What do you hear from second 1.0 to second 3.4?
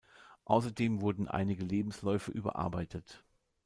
wurden einige Lebensläufe überarbeitet.